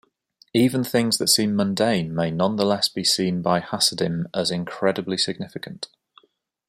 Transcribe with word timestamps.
Even 0.55 0.83
things 0.83 1.19
that 1.19 1.27
seem 1.27 1.55
mundane 1.55 2.15
may 2.15 2.31
nonetheless 2.31 2.89
be 2.89 3.03
seen 3.03 3.43
by 3.43 3.59
hasidim 3.59 4.27
as 4.33 4.49
incredibly 4.49 5.15
significant. 5.15 5.89